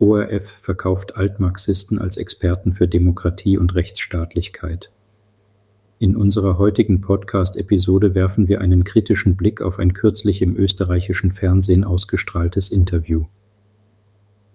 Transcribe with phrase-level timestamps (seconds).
[0.00, 4.92] ORF verkauft Altmarxisten als Experten für Demokratie und Rechtsstaatlichkeit.
[5.98, 11.82] In unserer heutigen Podcast-Episode werfen wir einen kritischen Blick auf ein kürzlich im österreichischen Fernsehen
[11.82, 13.24] ausgestrahltes Interview.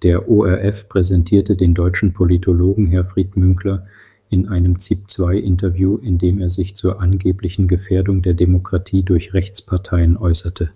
[0.01, 3.85] Der ORF präsentierte den deutschen Politologen Herfried Münkler
[4.29, 10.71] in einem ZIP-2-Interview, in dem er sich zur angeblichen Gefährdung der Demokratie durch Rechtsparteien äußerte.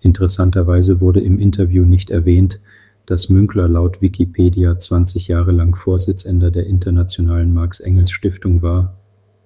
[0.00, 2.60] Interessanterweise wurde im Interview nicht erwähnt,
[3.06, 8.98] dass Münkler laut Wikipedia 20 Jahre lang Vorsitzender der Internationalen Marx-Engels-Stiftung war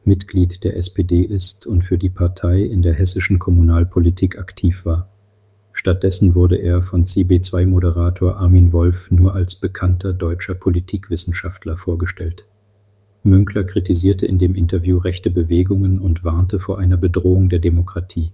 [0.09, 5.13] Mitglied der SPD ist und für die Partei in der hessischen Kommunalpolitik aktiv war.
[5.73, 12.47] Stattdessen wurde er von CB2-Moderator Armin Wolf nur als bekannter deutscher Politikwissenschaftler vorgestellt.
[13.23, 18.33] Münkler kritisierte in dem Interview rechte Bewegungen und warnte vor einer Bedrohung der Demokratie.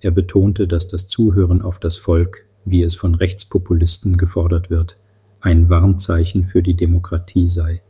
[0.00, 4.98] Er betonte, dass das Zuhören auf das Volk, wie es von Rechtspopulisten gefordert wird,
[5.40, 7.82] ein Warnzeichen für die Demokratie sei.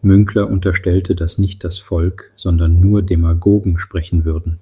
[0.00, 4.60] Münkler unterstellte, dass nicht das Volk, sondern nur Demagogen sprechen würden.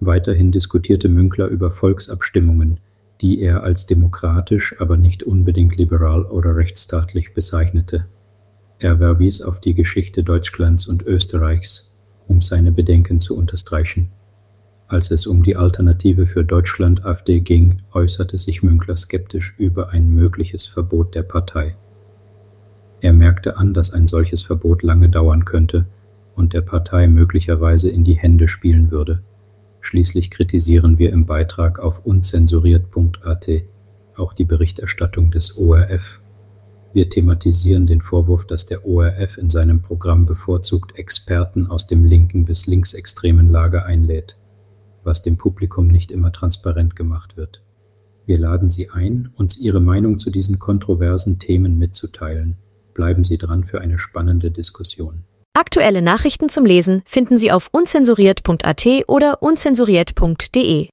[0.00, 2.80] Weiterhin diskutierte Münkler über Volksabstimmungen,
[3.20, 8.06] die er als demokratisch, aber nicht unbedingt liberal oder rechtsstaatlich bezeichnete.
[8.78, 11.94] Er verwies auf die Geschichte Deutschlands und Österreichs,
[12.28, 14.10] um seine Bedenken zu unterstreichen.
[14.90, 20.12] Als es um die Alternative für Deutschland AfD ging, äußerte sich Münkler skeptisch über ein
[20.12, 21.76] mögliches Verbot der Partei.
[23.00, 25.86] Er merkte an, dass ein solches Verbot lange dauern könnte
[26.34, 29.22] und der Partei möglicherweise in die Hände spielen würde.
[29.80, 33.46] Schließlich kritisieren wir im Beitrag auf unzensuriert.at
[34.16, 36.20] auch die Berichterstattung des ORF.
[36.92, 42.44] Wir thematisieren den Vorwurf, dass der ORF in seinem Programm bevorzugt Experten aus dem linken
[42.44, 44.36] bis linksextremen Lager einlädt,
[45.04, 47.62] was dem Publikum nicht immer transparent gemacht wird.
[48.26, 52.56] Wir laden Sie ein, uns Ihre Meinung zu diesen kontroversen Themen mitzuteilen.
[52.94, 55.24] Bleiben Sie dran für eine spannende Diskussion.
[55.52, 60.88] Aktuelle Nachrichten zum Lesen finden Sie auf unzensuriert.at oder unzensuriert.de.